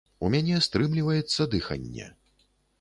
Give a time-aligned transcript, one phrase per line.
[0.27, 2.11] У мяне стрымліваецца дыханне.